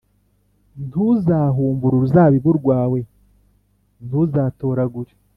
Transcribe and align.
Ntuzahumbe 0.85 1.83
uruzabibu 1.87 2.51
rwawe 2.59 2.99
ntuzatoragure 4.05 5.11